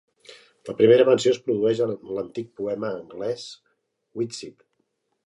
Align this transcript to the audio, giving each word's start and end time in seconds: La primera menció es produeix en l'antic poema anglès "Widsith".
La 0.69 0.73
primera 0.77 1.03
menció 1.09 1.33
es 1.35 1.39
produeix 1.49 1.81
en 1.85 1.93
l'antic 2.15 2.49
poema 2.61 2.89
anglès 3.03 3.45
"Widsith". 4.23 4.57